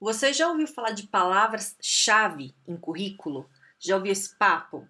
Você 0.00 0.32
já 0.32 0.48
ouviu 0.48 0.66
falar 0.66 0.92
de 0.92 1.06
palavras-chave 1.06 2.54
em 2.66 2.74
currículo? 2.74 3.48
Já 3.78 3.96
ouviu 3.96 4.12
esse 4.12 4.34
papo? 4.36 4.88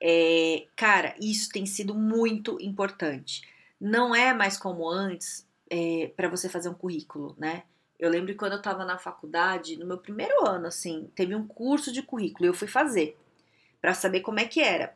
É, 0.00 0.68
cara, 0.76 1.16
isso 1.20 1.48
tem 1.50 1.66
sido 1.66 1.94
muito 1.96 2.56
importante. 2.60 3.42
Não 3.80 4.14
é 4.14 4.32
mais 4.32 4.56
como 4.56 4.88
antes 4.88 5.44
é, 5.68 6.12
para 6.16 6.28
você 6.28 6.48
fazer 6.48 6.68
um 6.68 6.74
currículo, 6.74 7.34
né? 7.36 7.64
Eu 7.98 8.08
lembro 8.08 8.36
quando 8.36 8.52
eu 8.52 8.58
estava 8.58 8.84
na 8.84 8.98
faculdade, 8.98 9.76
no 9.76 9.86
meu 9.86 9.98
primeiro 9.98 10.46
ano, 10.46 10.68
assim, 10.68 11.10
teve 11.16 11.34
um 11.34 11.46
curso 11.46 11.90
de 11.92 12.02
currículo 12.02 12.44
e 12.44 12.48
eu 12.48 12.54
fui 12.54 12.68
fazer 12.68 13.18
para 13.80 13.94
saber 13.94 14.20
como 14.20 14.38
é 14.38 14.44
que 14.44 14.60
era. 14.60 14.94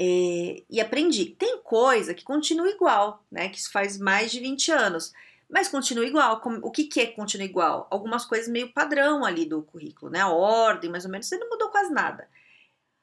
É, 0.00 0.64
e 0.68 0.80
aprendi. 0.80 1.26
Tem 1.26 1.60
coisa 1.62 2.12
que 2.12 2.24
continua 2.24 2.68
igual, 2.68 3.24
né? 3.30 3.48
Que 3.50 3.58
isso 3.58 3.70
faz 3.70 3.98
mais 3.98 4.32
de 4.32 4.40
20 4.40 4.72
anos 4.72 5.12
mas 5.50 5.68
continua 5.68 6.04
igual. 6.04 6.40
O 6.62 6.70
que, 6.70 6.84
que 6.84 7.00
é 7.00 7.06
continua 7.06 7.44
igual? 7.44 7.86
Algumas 7.90 8.24
coisas 8.24 8.48
meio 8.48 8.72
padrão 8.72 9.24
ali 9.24 9.44
do 9.44 9.62
currículo, 9.62 10.10
né? 10.10 10.20
A 10.20 10.28
ordem, 10.28 10.90
mais 10.90 11.04
ou 11.04 11.10
menos, 11.10 11.26
você 11.26 11.36
não 11.36 11.48
mudou 11.48 11.68
quase 11.68 11.92
nada. 11.92 12.28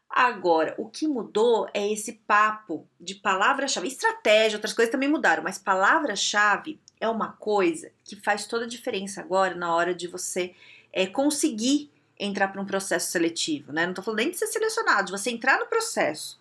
Agora, 0.09 0.73
o 0.77 0.89
que 0.89 1.07
mudou 1.07 1.69
é 1.73 1.91
esse 1.91 2.13
papo 2.25 2.87
de 2.99 3.15
palavra-chave. 3.15 3.87
Estratégia, 3.87 4.57
outras 4.57 4.73
coisas 4.73 4.91
também 4.91 5.09
mudaram, 5.09 5.43
mas 5.43 5.57
palavra-chave 5.57 6.79
é 6.99 7.09
uma 7.09 7.33
coisa 7.33 7.91
que 8.03 8.15
faz 8.15 8.47
toda 8.47 8.65
a 8.65 8.69
diferença 8.69 9.21
agora 9.21 9.53
na 9.53 9.75
hora 9.75 9.93
de 9.93 10.07
você 10.07 10.55
é, 10.93 11.05
conseguir 11.05 11.91
entrar 12.19 12.47
para 12.47 12.61
um 12.61 12.65
processo 12.65 13.11
seletivo, 13.11 13.71
né? 13.71 13.83
Não 13.83 13.91
estou 13.91 14.03
falando 14.03 14.19
nem 14.19 14.31
de 14.31 14.37
ser 14.37 14.47
selecionado, 14.47 15.05
de 15.05 15.11
você 15.11 15.29
entrar 15.29 15.59
no 15.59 15.67
processo. 15.67 16.39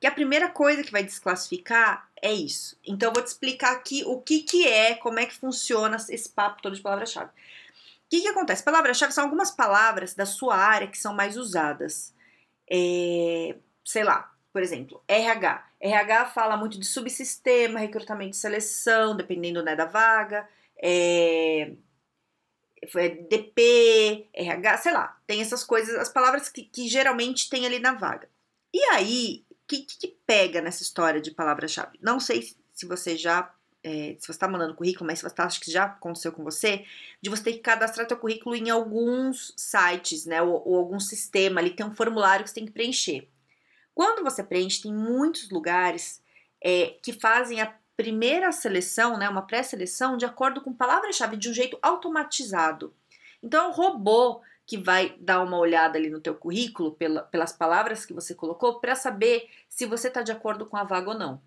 Que 0.00 0.06
a 0.06 0.12
primeira 0.12 0.48
coisa 0.48 0.82
que 0.82 0.92
vai 0.92 1.02
desclassificar 1.02 2.07
é 2.22 2.32
isso. 2.32 2.78
Então 2.84 3.08
eu 3.08 3.14
vou 3.14 3.22
te 3.22 3.28
explicar 3.28 3.72
aqui 3.72 4.02
o 4.06 4.20
que, 4.20 4.42
que 4.42 4.66
é, 4.66 4.94
como 4.94 5.18
é 5.18 5.26
que 5.26 5.34
funciona 5.34 5.96
esse 5.96 6.28
papo 6.28 6.62
todo 6.62 6.74
de 6.74 6.82
palavra-chave. 6.82 7.30
O 7.30 7.32
que, 8.10 8.22
que 8.22 8.28
acontece? 8.28 8.62
Palavra-chave 8.64 9.12
são 9.12 9.24
algumas 9.24 9.50
palavras 9.50 10.14
da 10.14 10.24
sua 10.24 10.56
área 10.56 10.88
que 10.88 10.98
são 10.98 11.14
mais 11.14 11.36
usadas. 11.36 12.14
É, 12.70 13.56
sei 13.84 14.04
lá, 14.04 14.32
por 14.52 14.62
exemplo, 14.62 15.02
RH. 15.06 15.66
RH 15.80 16.26
fala 16.26 16.56
muito 16.56 16.78
de 16.78 16.86
subsistema, 16.86 17.78
recrutamento 17.78 18.36
e 18.36 18.40
seleção, 18.40 19.16
dependendo 19.16 19.62
né, 19.62 19.76
da 19.76 19.84
vaga. 19.84 20.48
É, 20.82 21.72
DP, 23.28 24.28
RH, 24.32 24.78
sei 24.78 24.92
lá, 24.92 25.18
tem 25.26 25.40
essas 25.40 25.64
coisas, 25.64 25.94
as 25.96 26.08
palavras 26.08 26.48
que, 26.48 26.62
que 26.62 26.88
geralmente 26.88 27.50
tem 27.50 27.66
ali 27.66 27.78
na 27.78 27.92
vaga. 27.92 28.28
E 28.72 28.82
aí, 28.92 29.44
que, 29.68 29.82
que 29.82 30.16
pega 30.26 30.60
nessa 30.60 30.82
história 30.82 31.20
de 31.20 31.30
palavra-chave? 31.30 31.98
Não 32.02 32.18
sei 32.18 32.42
se 32.72 32.86
você 32.86 33.16
já 33.16 33.52
é, 33.82 34.16
se 34.18 34.26
você 34.26 34.32
está 34.32 34.48
mandando 34.48 34.74
currículo, 34.74 35.06
mas 35.06 35.18
se 35.18 35.24
você 35.24 35.34
tá, 35.34 35.44
acha 35.44 35.60
que 35.60 35.70
já 35.70 35.84
aconteceu 35.84 36.32
com 36.32 36.42
você, 36.42 36.84
de 37.22 37.30
você 37.30 37.44
ter 37.44 37.52
que 37.54 37.60
cadastrar 37.60 38.08
seu 38.08 38.16
currículo 38.16 38.56
em 38.56 38.70
alguns 38.70 39.54
sites, 39.56 40.26
né, 40.26 40.42
ou, 40.42 40.62
ou, 40.66 40.76
algum 40.76 40.98
sistema 40.98 41.60
ali, 41.60 41.70
tem 41.70 41.86
um 41.86 41.94
formulário 41.94 42.44
que 42.44 42.50
você 42.50 42.56
tem 42.56 42.66
que 42.66 42.72
preencher. 42.72 43.28
Quando 43.94 44.22
você 44.22 44.42
preenche, 44.42 44.82
tem 44.82 44.92
muitos 44.92 45.50
lugares 45.50 46.22
é, 46.62 46.96
que 47.02 47.12
fazem 47.12 47.60
a 47.60 47.72
primeira 47.96 48.52
seleção, 48.52 49.16
né, 49.16 49.28
uma 49.28 49.42
pré-seleção, 49.42 50.16
de 50.16 50.24
acordo 50.24 50.60
com 50.60 50.72
palavra-chave, 50.72 51.36
de 51.36 51.48
um 51.48 51.54
jeito 51.54 51.78
automatizado. 51.82 52.94
Então, 53.42 53.66
é 53.66 53.68
um 53.68 53.72
robô 53.72 54.40
que 54.68 54.76
vai 54.76 55.16
dar 55.18 55.42
uma 55.42 55.56
olhada 55.56 55.96
ali 55.96 56.10
no 56.10 56.20
teu 56.20 56.34
currículo 56.34 56.92
pela, 56.92 57.22
pelas 57.22 57.52
palavras 57.52 58.04
que 58.04 58.12
você 58.12 58.34
colocou 58.34 58.78
para 58.78 58.94
saber 58.94 59.48
se 59.66 59.86
você 59.86 60.08
está 60.08 60.20
de 60.20 60.30
acordo 60.30 60.66
com 60.66 60.76
a 60.76 60.84
vaga 60.84 61.08
ou 61.08 61.18
não. 61.18 61.40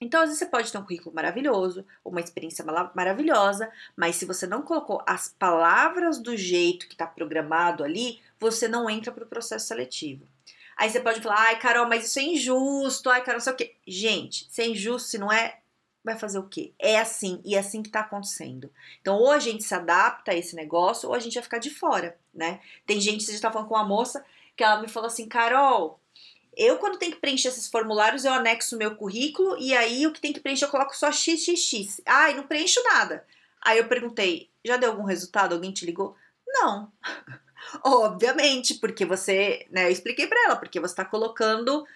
Então, 0.00 0.22
às 0.22 0.28
vezes 0.28 0.38
você 0.38 0.46
pode 0.46 0.72
ter 0.72 0.78
um 0.78 0.82
currículo 0.82 1.14
maravilhoso, 1.14 1.84
uma 2.02 2.18
experiência 2.18 2.64
maravilhosa, 2.94 3.70
mas 3.94 4.16
se 4.16 4.24
você 4.24 4.46
não 4.46 4.62
colocou 4.62 5.02
as 5.06 5.28
palavras 5.28 6.18
do 6.18 6.34
jeito 6.34 6.88
que 6.88 6.94
está 6.94 7.06
programado 7.06 7.84
ali, 7.84 8.20
você 8.40 8.66
não 8.66 8.88
entra 8.88 9.12
para 9.12 9.24
o 9.24 9.28
processo 9.28 9.66
seletivo. 9.66 10.26
Aí 10.74 10.88
você 10.88 10.98
pode 10.98 11.20
falar, 11.20 11.40
ai, 11.40 11.58
Carol, 11.58 11.86
mas 11.86 12.06
isso 12.06 12.18
é 12.20 12.22
injusto, 12.22 13.10
ai, 13.10 13.20
Carol, 13.20 13.34
não 13.34 13.44
sei 13.44 13.52
o 13.52 13.56
quê. 13.56 13.76
Gente, 13.86 14.46
se 14.50 14.62
é 14.62 14.66
injusto, 14.66 15.10
se 15.10 15.18
não 15.18 15.30
é, 15.30 15.60
vai 16.04 16.18
fazer 16.18 16.38
o 16.38 16.48
quê? 16.48 16.72
É 16.78 16.98
assim 16.98 17.40
e 17.44 17.54
é 17.54 17.58
assim 17.58 17.82
que 17.82 17.88
está 17.88 18.00
acontecendo. 18.00 18.70
Então, 19.00 19.16
ou 19.16 19.30
a 19.30 19.38
gente 19.38 19.62
se 19.62 19.74
adapta 19.74 20.32
a 20.32 20.36
esse 20.36 20.56
negócio, 20.56 21.08
ou 21.08 21.14
a 21.14 21.18
gente 21.18 21.34
vai 21.34 21.42
ficar 21.42 21.58
de 21.58 21.70
fora, 21.70 22.18
né? 22.34 22.60
Tem 22.86 23.00
gente, 23.00 23.24
você 23.24 23.32
já 23.34 23.40
tá 23.40 23.52
falando 23.52 23.68
com 23.68 23.74
uma 23.74 23.84
moça, 23.84 24.24
que 24.56 24.64
ela 24.64 24.80
me 24.80 24.88
falou 24.88 25.06
assim, 25.06 25.28
Carol, 25.28 26.00
eu 26.56 26.78
quando 26.78 26.98
tenho 26.98 27.12
que 27.12 27.20
preencher 27.20 27.48
esses 27.48 27.68
formulários, 27.68 28.24
eu 28.24 28.32
anexo 28.32 28.76
o 28.76 28.78
meu 28.78 28.94
currículo 28.96 29.56
e 29.58 29.74
aí 29.74 30.06
o 30.06 30.12
que 30.12 30.20
tem 30.20 30.32
que 30.32 30.40
preencher 30.40 30.64
eu 30.64 30.70
coloco 30.70 30.96
só 30.96 31.10
XXX. 31.10 32.00
Ai, 32.04 32.34
não 32.34 32.46
preencho 32.46 32.82
nada. 32.84 33.24
Aí 33.60 33.78
eu 33.78 33.88
perguntei, 33.88 34.50
já 34.64 34.76
deu 34.76 34.90
algum 34.90 35.04
resultado? 35.04 35.54
Alguém 35.54 35.72
te 35.72 35.86
ligou? 35.86 36.16
Não. 36.46 36.92
Obviamente, 37.84 38.74
porque 38.74 39.06
você, 39.06 39.66
né, 39.70 39.86
eu 39.86 39.90
expliquei 39.90 40.26
para 40.26 40.44
ela, 40.46 40.56
porque 40.56 40.80
você 40.80 40.94
tá 40.94 41.04
colocando 41.04 41.86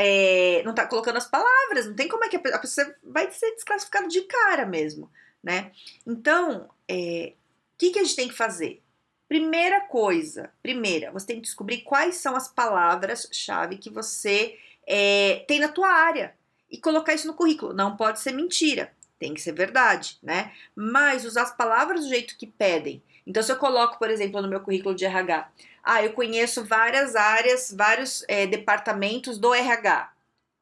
é, 0.00 0.62
não 0.64 0.72
tá 0.72 0.86
colocando 0.86 1.16
as 1.16 1.28
palavras, 1.28 1.86
não 1.86 1.94
tem 1.94 2.06
como 2.06 2.24
é 2.24 2.28
que 2.28 2.36
a 2.36 2.58
pessoa 2.60 2.94
vai 3.02 3.28
ser 3.32 3.50
desclassificada 3.56 4.06
de 4.06 4.20
cara 4.22 4.64
mesmo, 4.64 5.10
né? 5.42 5.72
Então, 6.06 6.66
o 6.66 6.70
é, 6.86 7.32
que, 7.76 7.90
que 7.90 7.98
a 7.98 8.04
gente 8.04 8.14
tem 8.14 8.28
que 8.28 8.34
fazer? 8.34 8.80
Primeira 9.28 9.80
coisa, 9.80 10.52
primeira, 10.62 11.10
você 11.10 11.26
tem 11.26 11.36
que 11.36 11.42
descobrir 11.42 11.78
quais 11.78 12.14
são 12.14 12.36
as 12.36 12.46
palavras-chave 12.46 13.76
que 13.76 13.90
você 13.90 14.56
é, 14.86 15.44
tem 15.48 15.58
na 15.58 15.68
tua 15.68 15.88
área 15.88 16.32
e 16.70 16.78
colocar 16.78 17.12
isso 17.12 17.26
no 17.26 17.34
currículo. 17.34 17.74
Não 17.74 17.96
pode 17.96 18.20
ser 18.20 18.30
mentira, 18.30 18.92
tem 19.18 19.34
que 19.34 19.40
ser 19.40 19.52
verdade, 19.52 20.16
né? 20.22 20.52
Mas 20.76 21.24
usar 21.24 21.42
as 21.42 21.56
palavras 21.56 22.02
do 22.02 22.08
jeito 22.08 22.38
que 22.38 22.46
pedem. 22.46 23.02
Então, 23.26 23.42
se 23.42 23.50
eu 23.50 23.56
coloco, 23.56 23.98
por 23.98 24.08
exemplo, 24.10 24.40
no 24.40 24.48
meu 24.48 24.60
currículo 24.60 24.94
de 24.94 25.04
RH, 25.04 25.50
ah, 25.90 26.04
eu 26.04 26.12
conheço 26.12 26.62
várias 26.66 27.16
áreas, 27.16 27.72
vários 27.74 28.22
é, 28.28 28.46
departamentos 28.46 29.38
do 29.38 29.54
RH. 29.54 30.12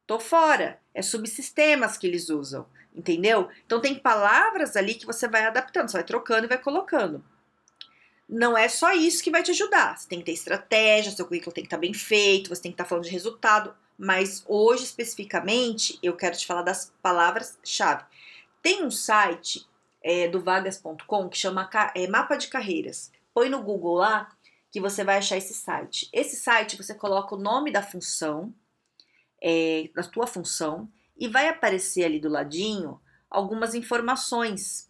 Tô 0.07 0.21
fora. 0.21 0.79
É 0.93 1.01
subsistemas 1.01 1.97
que 1.97 2.07
eles 2.07 2.29
usam, 2.29 2.65
entendeu? 2.95 3.49
Então 3.65 3.81
tem 3.81 3.93
palavras 3.93 4.77
ali 4.77 4.95
que 4.95 5.05
você 5.05 5.27
vai 5.27 5.43
adaptando, 5.43 5.89
você 5.89 5.97
vai 5.97 6.05
trocando 6.05 6.45
e 6.45 6.47
vai 6.47 6.57
colocando. 6.57 7.21
Não 8.27 8.57
é 8.57 8.69
só 8.69 8.93
isso 8.93 9.21
que 9.21 9.29
vai 9.29 9.43
te 9.43 9.51
ajudar. 9.51 9.97
Você 9.97 10.07
tem 10.07 10.19
que 10.19 10.25
ter 10.25 10.31
estratégia, 10.31 11.11
seu 11.11 11.25
currículo 11.25 11.53
tem 11.53 11.65
que 11.65 11.67
estar 11.67 11.75
tá 11.75 11.81
bem 11.81 11.93
feito, 11.93 12.47
você 12.47 12.61
tem 12.61 12.71
que 12.71 12.75
estar 12.75 12.85
tá 12.85 12.89
falando 12.89 13.03
de 13.03 13.11
resultado. 13.11 13.75
Mas 13.97 14.45
hoje, 14.47 14.85
especificamente, 14.85 15.99
eu 16.01 16.15
quero 16.15 16.37
te 16.37 16.47
falar 16.47 16.61
das 16.61 16.93
palavras-chave. 17.01 18.05
Tem 18.61 18.81
um 18.81 18.91
site 18.91 19.67
é, 20.01 20.29
do 20.29 20.39
vagas.com 20.39 21.27
que 21.27 21.37
chama 21.37 21.69
é, 21.93 22.07
Mapa 22.07 22.37
de 22.37 22.47
Carreiras. 22.47 23.11
Põe 23.33 23.49
no 23.49 23.61
Google 23.61 23.95
lá 23.95 24.29
que 24.77 24.81
você 24.81 25.03
vai 25.03 25.17
achar 25.17 25.37
esse 25.37 25.55
site. 25.55 26.07
Esse 26.13 26.35
site 26.35 26.77
você 26.77 26.93
coloca 26.93 27.33
o 27.33 27.39
nome 27.39 27.71
da 27.71 27.81
função, 27.81 28.53
é, 29.41 29.89
da 29.95 30.03
tua 30.03 30.27
função, 30.27 30.87
e 31.17 31.27
vai 31.27 31.49
aparecer 31.49 32.03
ali 32.03 32.19
do 32.19 32.29
ladinho 32.29 33.01
algumas 33.27 33.73
informações 33.73 34.87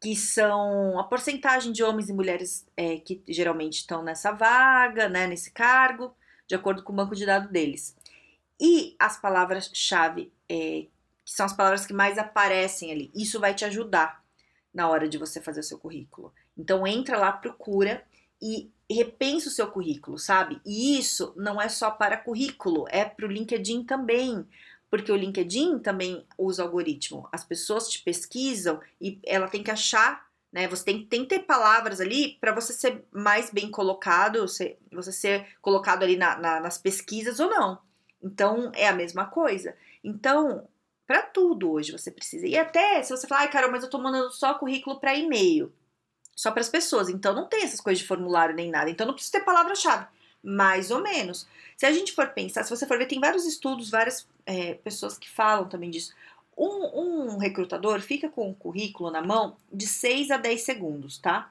que 0.00 0.16
são 0.16 0.98
a 0.98 1.04
porcentagem 1.04 1.70
de 1.70 1.84
homens 1.84 2.08
e 2.08 2.12
mulheres 2.12 2.66
é, 2.76 2.96
que 2.96 3.22
geralmente 3.28 3.74
estão 3.74 4.02
nessa 4.02 4.32
vaga, 4.32 5.08
né, 5.08 5.28
nesse 5.28 5.52
cargo, 5.52 6.12
de 6.48 6.56
acordo 6.56 6.82
com 6.82 6.92
o 6.92 6.96
banco 6.96 7.14
de 7.14 7.24
dados 7.24 7.52
deles. 7.52 7.96
E 8.60 8.96
as 8.98 9.16
palavras-chave, 9.16 10.32
é, 10.48 10.88
que 11.24 11.32
são 11.32 11.46
as 11.46 11.52
palavras 11.52 11.86
que 11.86 11.92
mais 11.92 12.18
aparecem 12.18 12.90
ali. 12.90 13.12
Isso 13.14 13.38
vai 13.38 13.54
te 13.54 13.64
ajudar 13.64 14.24
na 14.74 14.88
hora 14.88 15.08
de 15.08 15.18
você 15.18 15.40
fazer 15.40 15.60
o 15.60 15.64
seu 15.64 15.78
currículo. 15.78 16.34
Então 16.58 16.84
entra 16.84 17.16
lá, 17.16 17.30
procura 17.30 18.04
e 18.42 18.73
repense 18.90 19.48
o 19.48 19.50
seu 19.50 19.66
currículo, 19.68 20.18
sabe? 20.18 20.60
E 20.64 20.98
isso 20.98 21.32
não 21.36 21.60
é 21.60 21.68
só 21.68 21.90
para 21.90 22.16
currículo, 22.16 22.86
é 22.88 23.04
para 23.04 23.26
o 23.26 23.30
LinkedIn 23.30 23.84
também. 23.84 24.46
Porque 24.90 25.10
o 25.10 25.16
LinkedIn 25.16 25.78
também 25.80 26.24
usa 26.38 26.62
algoritmo. 26.62 27.28
As 27.32 27.42
pessoas 27.42 27.88
te 27.88 28.00
pesquisam 28.00 28.80
e 29.00 29.18
ela 29.24 29.48
tem 29.48 29.62
que 29.62 29.70
achar, 29.70 30.26
né? 30.52 30.68
Você 30.68 30.84
tem, 30.84 31.04
tem 31.04 31.22
que 31.22 31.30
ter 31.30 31.40
palavras 31.40 32.00
ali 32.00 32.36
para 32.40 32.54
você 32.54 32.72
ser 32.72 33.04
mais 33.10 33.50
bem 33.50 33.70
colocado, 33.70 34.42
você, 34.42 34.78
você 34.92 35.10
ser 35.10 35.46
colocado 35.60 36.04
ali 36.04 36.16
na, 36.16 36.38
na, 36.38 36.60
nas 36.60 36.78
pesquisas 36.78 37.40
ou 37.40 37.48
não. 37.50 37.78
Então 38.22 38.70
é 38.74 38.86
a 38.86 38.92
mesma 38.92 39.26
coisa. 39.26 39.74
Então, 40.02 40.68
para 41.06 41.22
tudo 41.22 41.72
hoje 41.72 41.90
você 41.90 42.10
precisa. 42.10 42.46
E 42.46 42.56
até 42.56 43.02
se 43.02 43.10
você 43.10 43.26
falar, 43.26 43.42
ai, 43.42 43.50
Carol, 43.50 43.72
mas 43.72 43.82
eu 43.82 43.90
tô 43.90 43.98
mandando 43.98 44.30
só 44.30 44.54
currículo 44.54 45.00
para 45.00 45.16
e-mail 45.16 45.72
só 46.34 46.50
para 46.50 46.60
as 46.60 46.68
pessoas. 46.68 47.08
Então 47.08 47.34
não 47.34 47.46
tem 47.46 47.62
essas 47.62 47.80
coisas 47.80 48.00
de 48.00 48.08
formulário 48.08 48.54
nem 48.54 48.70
nada. 48.70 48.90
Então 48.90 49.06
não 49.06 49.14
precisa 49.14 49.38
ter 49.38 49.44
palavra-chave. 49.44 50.06
Mais 50.42 50.90
ou 50.90 51.00
menos. 51.02 51.46
Se 51.76 51.86
a 51.86 51.92
gente 51.92 52.12
for 52.12 52.28
pensar, 52.28 52.64
se 52.64 52.70
você 52.70 52.86
for 52.86 52.98
ver, 52.98 53.06
tem 53.06 53.20
vários 53.20 53.44
estudos, 53.44 53.90
várias 53.90 54.26
é, 54.44 54.74
pessoas 54.74 55.16
que 55.16 55.28
falam 55.28 55.68
também 55.68 55.90
disso. 55.90 56.12
Um, 56.56 57.32
um, 57.34 57.38
recrutador 57.38 58.00
fica 58.00 58.28
com 58.28 58.50
o 58.50 58.54
currículo 58.54 59.10
na 59.10 59.22
mão 59.22 59.56
de 59.72 59.86
6 59.86 60.30
a 60.30 60.36
10 60.36 60.62
segundos, 60.62 61.18
tá? 61.18 61.50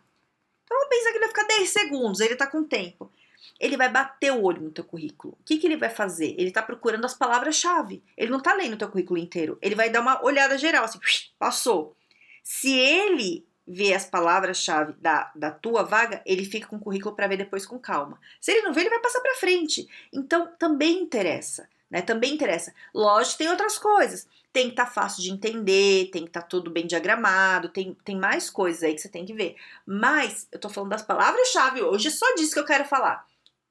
Então 0.64 0.78
vamos 0.78 0.96
pensar 0.96 1.12
que 1.12 1.18
ele 1.18 1.26
vai 1.26 1.30
ficar 1.30 1.48
10 1.48 1.70
segundos, 1.70 2.20
ele 2.22 2.36
tá 2.36 2.48
com 2.48 2.64
tempo. 2.64 3.12
Ele 3.60 3.76
vai 3.76 3.90
bater 3.90 4.32
o 4.32 4.42
olho 4.42 4.62
no 4.62 4.72
teu 4.72 4.84
currículo. 4.84 5.34
O 5.40 5.44
que, 5.44 5.58
que 5.58 5.68
ele 5.68 5.78
vai 5.78 5.90
fazer? 5.90 6.36
Ele 6.38 6.52
tá 6.52 6.62
procurando 6.62 7.06
as 7.06 7.14
palavras-chave. 7.14 8.02
Ele 8.18 8.32
não 8.32 8.40
tá 8.40 8.54
lendo 8.54 8.74
o 8.74 8.78
teu 8.78 8.90
currículo 8.90 9.20
inteiro. 9.20 9.58
Ele 9.62 9.76
vai 9.76 9.90
dar 9.90 10.02
uma 10.02 10.24
olhada 10.24 10.58
geral, 10.58 10.86
assim, 10.86 11.00
passou. 11.38 11.96
Se 12.42 12.78
ele 12.78 13.46
vê 13.66 13.94
as 13.94 14.06
palavras-chave 14.06 14.94
da, 15.00 15.32
da 15.36 15.52
tua 15.52 15.84
vaga, 15.84 16.22
ele 16.26 16.46
fica 16.46 16.68
com 16.68 16.76
o 16.76 16.80
currículo 16.80 17.16
para 17.16 17.28
ver 17.28 17.38
depois 17.38 17.66
com 17.66 17.80
calma. 17.80 18.20
Se 18.40 18.52
ele 18.52 18.62
não 18.62 18.74
vê, 18.74 18.82
ele 18.82 18.90
vai 18.90 19.00
passar 19.00 19.22
para 19.22 19.36
frente. 19.36 19.88
Então, 20.12 20.52
também 20.60 21.02
interessa, 21.02 21.68
né? 21.90 22.02
Também 22.02 22.34
interessa. 22.34 22.74
Lógico, 22.94 23.38
tem 23.38 23.50
outras 23.50 23.78
coisas. 23.78 24.28
Tem 24.52 24.66
que 24.66 24.72
estar 24.72 24.86
tá 24.86 24.92
fácil 24.92 25.24
de 25.24 25.32
entender, 25.32 26.10
tem 26.12 26.24
que 26.24 26.30
estar 26.30 26.42
tá 26.42 26.48
tudo 26.48 26.70
bem 26.70 26.86
diagramado, 26.86 27.70
tem, 27.70 27.96
tem 28.04 28.18
mais 28.18 28.50
coisas 28.50 28.84
aí 28.84 28.94
que 28.94 29.02
você 29.02 29.10
tem 29.10 29.26
que 29.26 29.34
ver. 29.34 29.56
Mas, 29.86 30.48
eu 30.52 30.60
tô 30.60 30.70
falando 30.70 30.92
das 30.92 31.02
palavras-chave 31.02 31.82
hoje, 31.82 32.10
é 32.10 32.12
só 32.12 32.36
disso 32.36 32.54
que 32.54 32.60
eu 32.60 32.66
quero 32.66 32.86
falar. 32.86 33.26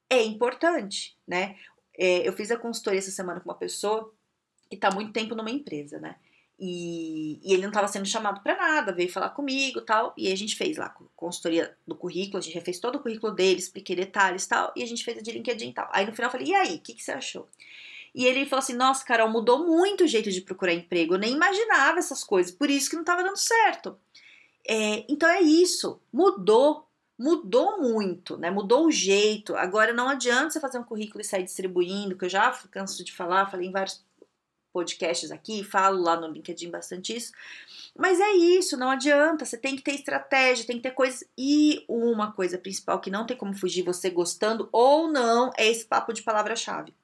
É 0.09 0.23
importante, 0.23 1.17
né? 1.27 1.57
É, 1.97 2.27
eu 2.27 2.33
fiz 2.33 2.51
a 2.51 2.57
consultoria 2.57 2.99
essa 2.99 3.11
semana 3.11 3.41
com 3.41 3.49
uma 3.49 3.59
pessoa 3.59 4.13
que 4.69 4.77
está 4.77 4.91
muito 4.91 5.13
tempo 5.13 5.35
numa 5.35 5.51
empresa, 5.51 5.99
né? 5.99 6.17
E, 6.65 7.41
e, 7.43 7.53
ele 7.53 7.63
não 7.63 7.71
estava 7.71 7.89
sendo 7.89 8.07
chamado 8.07 8.41
para 8.41 8.57
nada, 8.57 8.93
veio 8.93 9.11
falar 9.11 9.31
comigo 9.31 9.81
tal. 9.81 10.15
E 10.17 10.31
a 10.31 10.37
gente 10.37 10.55
fez 10.55 10.77
lá 10.77 10.95
consultoria 11.17 11.77
do 11.85 11.97
currículo, 11.97 12.39
a 12.39 12.41
gente 12.41 12.55
refez 12.55 12.79
todo 12.79 12.97
o 12.97 13.01
currículo 13.01 13.35
dele, 13.35 13.59
expliquei 13.59 13.97
detalhes 13.97 14.47
tal. 14.47 14.73
E 14.77 14.83
a 14.85 14.87
gente 14.87 15.03
fez 15.03 15.19
a 15.19 15.21
de 15.21 15.33
LinkedIn 15.33 15.71
e 15.71 15.73
tal. 15.73 15.91
Aí 15.93 16.07
no 16.07 16.13
final 16.13 16.29
eu 16.29 16.33
falei, 16.33 16.47
e 16.47 16.55
aí, 16.55 16.77
o 16.77 16.81
que, 16.81 16.95
que 16.95 17.03
você 17.03 17.11
achou? 17.11 17.49
E 18.15 18.25
ele 18.25 18.47
falou 18.47 18.61
assim: 18.61 18.75
Nossa, 18.75 19.05
Carol, 19.05 19.29
mudou 19.29 19.67
muito 19.67 20.05
o 20.05 20.07
jeito 20.07 20.31
de 20.31 20.41
procurar 20.41 20.73
emprego. 20.73 21.15
Eu 21.15 21.19
nem 21.19 21.33
imaginava 21.33 21.99
essas 21.99 22.23
coisas, 22.23 22.53
por 22.53 22.71
isso 22.71 22.89
que 22.89 22.95
não 22.95 23.03
estava 23.03 23.25
dando 23.25 23.37
certo. 23.37 23.99
É, 24.69 25.05
então 25.09 25.29
é 25.29 25.41
isso, 25.41 26.01
mudou, 26.13 26.87
mudou 27.19 27.81
muito, 27.81 28.37
né? 28.37 28.53
Mudou 28.53 28.87
o 28.87 28.93
jeito. 28.93 29.57
Agora 29.57 29.93
não 29.93 30.09
adianta 30.09 30.51
você 30.51 30.61
fazer 30.61 30.79
um 30.79 30.85
currículo 30.85 31.23
e 31.23 31.25
sair 31.25 31.43
distribuindo, 31.43 32.17
que 32.17 32.25
eu 32.25 32.29
já 32.29 32.53
canso 32.71 33.03
de 33.05 33.13
falar, 33.13 33.51
falei 33.51 33.67
em 33.67 33.73
vários 33.73 34.05
podcasts 34.73 35.31
aqui, 35.31 35.63
falo 35.63 36.03
lá 36.03 36.19
no 36.19 36.29
LinkedIn 36.29 36.71
bastante 36.71 37.15
isso. 37.15 37.33
Mas 37.97 38.19
é 38.19 38.33
isso, 38.33 38.77
não 38.77 38.91
adianta, 38.91 39.45
você 39.45 39.57
tem 39.57 39.77
que 39.77 39.83
ter 39.83 39.95
estratégia, 39.95 40.67
tem 40.67 40.77
que 40.77 40.83
ter 40.83 40.93
coisas. 40.93 41.25
E 41.37 41.85
uma 41.87 42.33
coisa 42.33 42.57
principal 42.57 43.01
que 43.01 43.11
não 43.11 43.27
tem 43.27 43.37
como 43.37 43.55
fugir, 43.55 43.83
você 43.83 44.09
gostando 44.09 44.69
ou 44.73 45.09
não, 45.09 45.51
é 45.57 45.69
esse 45.69 45.85
papo 45.85 46.13
de 46.13 46.23
palavra-chave. 46.23 46.95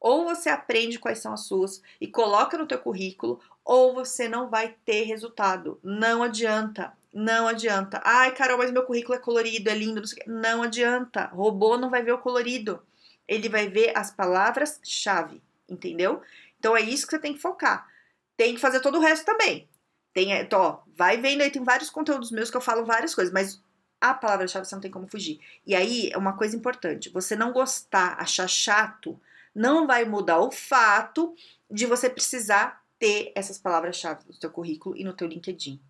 Ou 0.00 0.24
você 0.24 0.48
aprende 0.48 0.98
quais 0.98 1.18
são 1.18 1.32
as 1.32 1.46
suas 1.46 1.82
e 2.00 2.06
coloca 2.06 2.56
no 2.56 2.66
teu 2.66 2.78
currículo, 2.78 3.40
ou 3.64 3.92
você 3.92 4.28
não 4.28 4.48
vai 4.48 4.76
ter 4.84 5.02
resultado. 5.02 5.80
Não 5.82 6.22
adianta, 6.22 6.92
não 7.12 7.48
adianta. 7.48 8.00
Ai, 8.04 8.32
Carol, 8.32 8.58
mas 8.58 8.70
meu 8.70 8.84
currículo 8.84 9.16
é 9.16 9.18
colorido, 9.18 9.68
é 9.68 9.74
lindo, 9.74 10.02
não, 10.26 10.40
não 10.40 10.62
adianta. 10.62 11.26
Robô 11.32 11.76
não 11.76 11.90
vai 11.90 12.02
ver 12.02 12.12
o 12.12 12.18
colorido. 12.18 12.80
Ele 13.26 13.48
vai 13.48 13.68
ver 13.68 13.96
as 13.96 14.12
palavras-chave, 14.12 15.42
entendeu? 15.68 16.22
Então 16.66 16.76
é 16.76 16.80
isso 16.80 17.06
que 17.06 17.12
você 17.12 17.20
tem 17.20 17.32
que 17.32 17.38
focar. 17.40 17.86
Tem 18.36 18.56
que 18.56 18.60
fazer 18.60 18.80
todo 18.80 18.98
o 18.98 19.00
resto 19.00 19.24
também. 19.24 19.68
Tem, 20.12 20.32
então, 20.32 20.60
ó, 20.60 20.78
vai 20.96 21.16
vendo 21.16 21.42
aí, 21.42 21.50
tem 21.50 21.62
vários 21.62 21.88
conteúdos 21.88 22.32
meus 22.32 22.50
que 22.50 22.56
eu 22.56 22.60
falo 22.60 22.84
várias 22.84 23.14
coisas, 23.14 23.32
mas 23.32 23.62
a 24.00 24.12
palavra-chave 24.12 24.66
você 24.66 24.74
não 24.74 24.82
tem 24.82 24.90
como 24.90 25.06
fugir. 25.06 25.38
E 25.64 25.76
aí, 25.76 26.10
é 26.10 26.18
uma 26.18 26.36
coisa 26.36 26.56
importante: 26.56 27.08
você 27.08 27.36
não 27.36 27.52
gostar, 27.52 28.20
achar 28.20 28.48
chato, 28.48 29.16
não 29.54 29.86
vai 29.86 30.04
mudar 30.04 30.40
o 30.40 30.50
fato 30.50 31.36
de 31.70 31.86
você 31.86 32.10
precisar 32.10 32.82
ter 32.98 33.30
essas 33.36 33.58
palavras-chave 33.58 34.24
no 34.26 34.34
seu 34.34 34.50
currículo 34.50 34.96
e 34.96 35.04
no 35.04 35.12
teu 35.12 35.28
LinkedIn. 35.28 35.80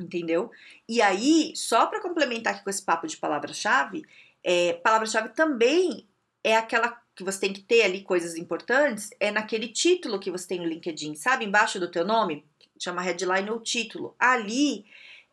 Entendeu? 0.00 0.50
E 0.88 1.00
aí, 1.00 1.52
só 1.54 1.86
para 1.86 2.02
complementar 2.02 2.54
aqui 2.54 2.64
com 2.64 2.70
esse 2.70 2.82
papo 2.82 3.06
de 3.06 3.16
palavra-chave, 3.16 4.04
é, 4.42 4.72
palavra-chave 4.72 5.28
também 5.28 6.08
é 6.42 6.56
aquela 6.56 7.00
que 7.16 7.24
você 7.24 7.40
tem 7.40 7.52
que 7.52 7.62
ter 7.62 7.82
ali 7.82 8.02
coisas 8.02 8.36
importantes, 8.36 9.10
é 9.18 9.30
naquele 9.30 9.68
título 9.68 10.20
que 10.20 10.30
você 10.30 10.46
tem 10.46 10.60
no 10.60 10.66
LinkedIn, 10.66 11.16
sabe? 11.16 11.44
Embaixo 11.44 11.80
do 11.80 11.90
teu 11.90 12.04
nome, 12.04 12.44
chama 12.78 13.00
headline 13.00 13.50
ou 13.50 13.58
título. 13.58 14.14
Ali 14.18 14.84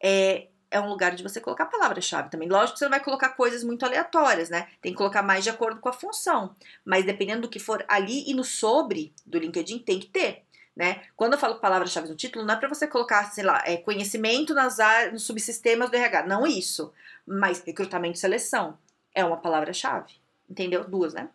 é, 0.01 0.47
é 0.71 0.79
um 0.79 0.87
lugar 0.87 1.13
de 1.13 1.21
você 1.21 1.41
colocar 1.41 1.65
palavra-chave 1.65 2.29
também. 2.29 2.47
Lógico 2.47 2.73
que 2.73 2.79
você 2.79 2.85
não 2.85 2.91
vai 2.91 3.03
colocar 3.03 3.29
coisas 3.29 3.63
muito 3.63 3.85
aleatórias, 3.85 4.49
né? 4.49 4.69
Tem 4.81 4.93
que 4.93 4.97
colocar 4.97 5.21
mais 5.21 5.43
de 5.43 5.49
acordo 5.49 5.81
com 5.81 5.89
a 5.89 5.93
função. 5.93 6.55
Mas 6.85 7.05
dependendo 7.05 7.43
do 7.43 7.49
que 7.49 7.59
for 7.59 7.83
ali 7.87 8.23
e 8.29 8.33
no 8.33 8.45
sobre 8.45 9.13
do 9.25 9.37
LinkedIn, 9.37 9.79
tem 9.79 9.99
que 9.99 10.07
ter. 10.07 10.43
Né? 10.75 11.03
Quando 11.15 11.33
eu 11.33 11.39
falo 11.39 11.59
palavra-chave 11.59 12.09
no 12.09 12.15
título, 12.15 12.45
não 12.45 12.55
é 12.55 12.57
para 12.57 12.67
você 12.67 12.87
colocar, 12.87 13.31
sei 13.31 13.43
lá, 13.43 13.61
é, 13.63 13.77
conhecimento 13.77 14.55
nas 14.55 14.79
áreas, 14.79 15.13
nos 15.13 15.23
subsistemas 15.23 15.91
do 15.91 15.95
RH. 15.95 16.25
Não 16.25 16.47
isso. 16.47 16.91
Mas 17.27 17.61
recrutamento 17.61 18.17
e 18.17 18.19
seleção 18.19 18.77
é 19.13 19.23
uma 19.23 19.37
palavra-chave 19.37 20.23
entendeu? 20.49 20.83
Duas, 20.87 21.13
né? 21.13 21.29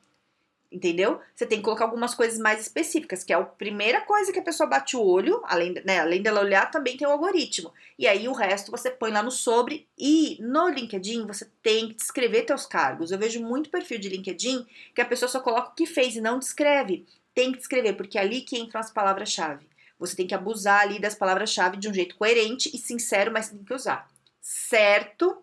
Entendeu? 0.70 1.18
Você 1.34 1.46
tem 1.46 1.58
que 1.58 1.64
colocar 1.64 1.86
algumas 1.86 2.14
coisas 2.14 2.38
mais 2.38 2.60
específicas, 2.60 3.24
que 3.24 3.32
é 3.32 3.36
a 3.36 3.42
primeira 3.42 4.02
coisa 4.02 4.30
que 4.30 4.38
a 4.38 4.42
pessoa 4.42 4.68
bate 4.68 4.98
o 4.98 5.02
olho, 5.02 5.40
além, 5.44 5.72
né, 5.82 6.00
além 6.00 6.20
dela 6.20 6.42
olhar, 6.42 6.70
também 6.70 6.94
tem 6.94 7.08
o 7.08 7.10
algoritmo. 7.10 7.72
E 7.98 8.06
aí 8.06 8.28
o 8.28 8.34
resto 8.34 8.70
você 8.70 8.90
põe 8.90 9.10
lá 9.10 9.22
no 9.22 9.30
sobre 9.30 9.88
e 9.98 10.36
no 10.40 10.68
LinkedIn 10.68 11.26
você 11.26 11.50
tem 11.62 11.88
que 11.88 11.94
descrever 11.94 12.42
teus 12.42 12.66
cargos. 12.66 13.10
Eu 13.10 13.18
vejo 13.18 13.42
muito 13.42 13.70
perfil 13.70 13.98
de 13.98 14.10
LinkedIn 14.10 14.66
que 14.94 15.00
a 15.00 15.06
pessoa 15.06 15.28
só 15.28 15.40
coloca 15.40 15.70
o 15.70 15.74
que 15.74 15.86
fez 15.86 16.16
e 16.16 16.20
não 16.20 16.38
descreve. 16.38 17.06
Tem 17.34 17.50
que 17.50 17.58
descrever, 17.58 17.94
porque 17.94 18.18
é 18.18 18.20
ali 18.20 18.42
que 18.42 18.58
entram 18.58 18.80
as 18.80 18.90
palavras-chave. 18.90 19.66
Você 19.98 20.14
tem 20.14 20.26
que 20.26 20.34
abusar 20.34 20.82
ali 20.82 21.00
das 21.00 21.14
palavras-chave 21.14 21.78
de 21.78 21.88
um 21.88 21.94
jeito 21.94 22.14
coerente 22.16 22.70
e 22.74 22.78
sincero, 22.78 23.32
mas 23.32 23.48
tem 23.48 23.64
que 23.64 23.72
usar. 23.72 24.06
Certo? 24.40 25.42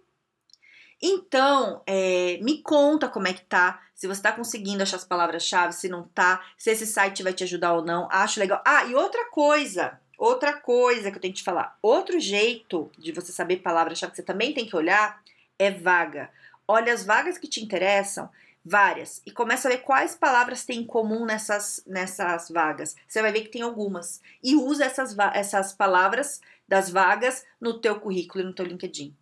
Então, 1.01 1.81
é, 1.85 2.39
me 2.41 2.61
conta 2.61 3.07
como 3.09 3.27
é 3.27 3.33
que 3.33 3.43
tá, 3.43 3.81
se 3.93 4.07
você 4.07 4.21
tá 4.21 4.31
conseguindo 4.31 4.83
achar 4.83 4.97
as 4.97 5.05
palavras-chave, 5.05 5.73
se 5.73 5.89
não 5.89 6.03
tá, 6.03 6.43
se 6.57 6.69
esse 6.69 6.85
site 6.85 7.23
vai 7.23 7.33
te 7.33 7.43
ajudar 7.43 7.73
ou 7.73 7.83
não. 7.83 8.07
Acho 8.11 8.39
legal. 8.39 8.61
Ah, 8.65 8.85
e 8.85 8.95
outra 8.95 9.25
coisa, 9.29 9.99
outra 10.17 10.53
coisa 10.53 11.11
que 11.11 11.17
eu 11.17 11.21
tenho 11.21 11.33
que 11.33 11.39
te 11.39 11.45
falar. 11.45 11.77
Outro 11.81 12.19
jeito 12.19 12.91
de 12.97 13.11
você 13.11 13.31
saber 13.31 13.57
palavras-chave 13.57 14.11
que 14.11 14.17
você 14.17 14.23
também 14.23 14.53
tem 14.53 14.65
que 14.65 14.75
olhar 14.75 15.21
é 15.59 15.71
vaga. 15.71 16.29
Olha 16.67 16.93
as 16.93 17.05
vagas 17.05 17.37
que 17.37 17.47
te 17.47 17.63
interessam, 17.63 18.29
várias, 18.63 19.21
e 19.25 19.31
começa 19.31 19.67
a 19.67 19.71
ver 19.71 19.79
quais 19.79 20.15
palavras 20.15 20.65
tem 20.65 20.79
em 20.79 20.85
comum 20.85 21.25
nessas, 21.25 21.83
nessas 21.85 22.49
vagas. 22.49 22.95
Você 23.07 23.21
vai 23.21 23.31
ver 23.31 23.41
que 23.41 23.49
tem 23.49 23.61
algumas. 23.61 24.21
E 24.43 24.55
usa 24.55 24.85
essas, 24.85 25.15
essas 25.33 25.73
palavras 25.73 26.41
das 26.67 26.89
vagas 26.89 27.45
no 27.61 27.79
teu 27.79 27.99
currículo 27.99 28.43
e 28.43 28.47
no 28.47 28.53
teu 28.53 28.65
LinkedIn 28.65 29.15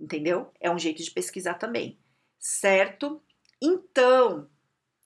entendeu? 0.00 0.52
É 0.60 0.70
um 0.70 0.78
jeito 0.78 1.02
de 1.02 1.10
pesquisar 1.10 1.54
também, 1.54 1.98
certo? 2.38 3.20
Então, 3.60 4.48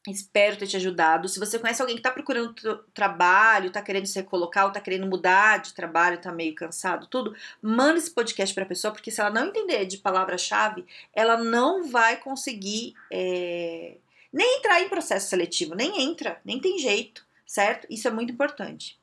espero 0.09 0.57
ter 0.57 0.67
te 0.67 0.77
ajudado. 0.77 1.29
Se 1.29 1.39
você 1.39 1.59
conhece 1.59 1.81
alguém 1.81 1.97
que 1.97 2.01
está 2.01 2.11
procurando 2.11 2.55
trabalho, 2.95 3.69
está 3.69 3.83
querendo 3.83 4.07
se 4.07 4.19
recolocar, 4.19 4.67
está 4.69 4.81
querendo 4.81 5.07
mudar 5.07 5.59
de 5.59 5.75
trabalho, 5.75 6.17
está 6.17 6.33
meio 6.33 6.55
cansado, 6.55 7.07
tudo, 7.07 7.35
manda 7.61 7.99
esse 7.99 8.11
podcast 8.11 8.55
para 8.55 8.65
a 8.65 8.69
pessoa, 8.69 8.93
porque 8.93 9.11
se 9.11 9.21
ela 9.21 9.31
não 9.31 9.47
entender 9.47 9.85
de 9.85 9.99
palavra-chave, 9.99 10.85
ela 11.13 11.37
não 11.37 11.89
vai 11.89 12.17
conseguir 12.17 12.95
é, 13.11 13.97
nem 14.33 14.59
entrar 14.59 14.81
em 14.83 14.89
processo 14.89 15.29
seletivo, 15.29 15.75
nem 15.75 16.03
entra, 16.03 16.41
nem 16.45 16.61
tem 16.61 16.79
jeito, 16.79 17.27
certo? 17.47 17.87
Isso 17.91 18.09
é 18.09 18.11
muito 18.11 18.33
importante. 18.33 19.00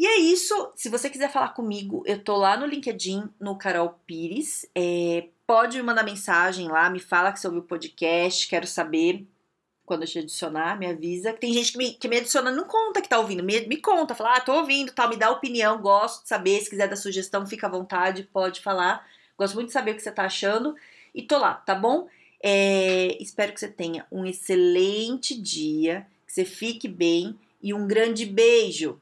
E 0.00 0.06
é 0.06 0.16
isso. 0.16 0.72
Se 0.76 0.88
você 0.88 1.10
quiser 1.10 1.30
falar 1.30 1.50
comigo, 1.50 2.02
eu 2.06 2.24
tô 2.24 2.34
lá 2.34 2.56
no 2.56 2.64
LinkedIn, 2.64 3.28
no 3.38 3.58
Carol 3.58 4.00
Pires. 4.06 4.64
É, 4.74 5.28
pode 5.46 5.76
me 5.76 5.82
mandar 5.82 6.02
mensagem 6.02 6.68
lá, 6.68 6.88
me 6.88 6.98
fala 6.98 7.30
que 7.30 7.38
você 7.38 7.46
ouviu 7.46 7.60
o 7.60 7.66
podcast, 7.66 8.48
quero 8.48 8.66
saber 8.66 9.26
quando 9.84 10.04
eu 10.04 10.08
te 10.08 10.18
adicionar, 10.18 10.78
me 10.78 10.86
avisa. 10.86 11.34
Tem 11.34 11.52
gente 11.52 11.72
que 11.72 11.76
me, 11.76 11.92
que 11.92 12.08
me 12.08 12.16
adiciona, 12.16 12.50
não 12.50 12.64
conta 12.64 13.02
que 13.02 13.10
tá 13.10 13.18
ouvindo, 13.18 13.44
me, 13.44 13.60
me 13.66 13.76
conta, 13.76 14.14
fala, 14.14 14.36
ah, 14.36 14.40
tô 14.40 14.54
ouvindo, 14.54 14.90
tal, 14.90 15.10
me 15.10 15.18
dá 15.18 15.30
opinião, 15.30 15.82
gosto 15.82 16.22
de 16.22 16.30
saber. 16.30 16.62
Se 16.62 16.70
quiser 16.70 16.88
dar 16.88 16.96
sugestão, 16.96 17.46
fica 17.46 17.66
à 17.66 17.70
vontade, 17.70 18.22
pode 18.32 18.62
falar. 18.62 19.06
Gosto 19.36 19.52
muito 19.52 19.66
de 19.66 19.74
saber 19.74 19.90
o 19.90 19.96
que 19.96 20.02
você 20.02 20.10
tá 20.10 20.24
achando. 20.24 20.74
E 21.14 21.20
tô 21.20 21.36
lá, 21.36 21.56
tá 21.56 21.74
bom? 21.74 22.08
É, 22.42 23.22
espero 23.22 23.52
que 23.52 23.60
você 23.60 23.68
tenha 23.68 24.06
um 24.10 24.24
excelente 24.24 25.38
dia, 25.38 26.06
que 26.26 26.32
você 26.32 26.46
fique 26.46 26.88
bem 26.88 27.38
e 27.62 27.74
um 27.74 27.86
grande 27.86 28.24
beijo! 28.24 28.98